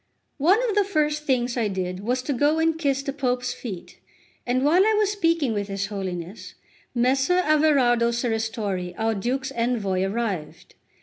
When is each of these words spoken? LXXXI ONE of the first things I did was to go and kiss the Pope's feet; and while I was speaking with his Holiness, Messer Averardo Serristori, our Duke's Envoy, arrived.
LXXXI 0.39 0.43
ONE 0.47 0.63
of 0.69 0.75
the 0.75 0.83
first 0.83 1.25
things 1.25 1.55
I 1.55 1.67
did 1.67 1.99
was 1.99 2.23
to 2.23 2.33
go 2.33 2.57
and 2.57 2.75
kiss 2.75 3.03
the 3.03 3.13
Pope's 3.13 3.53
feet; 3.53 3.99
and 4.47 4.65
while 4.65 4.83
I 4.83 4.95
was 4.97 5.11
speaking 5.11 5.53
with 5.53 5.67
his 5.67 5.85
Holiness, 5.85 6.55
Messer 6.95 7.37
Averardo 7.45 8.09
Serristori, 8.11 8.95
our 8.97 9.13
Duke's 9.13 9.51
Envoy, 9.51 10.01
arrived. 10.01 10.73